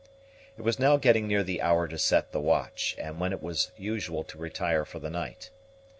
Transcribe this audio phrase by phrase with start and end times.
[0.57, 3.71] It was now getting near the hour to set the watch, and when it was
[3.77, 5.51] usual to retire for the night.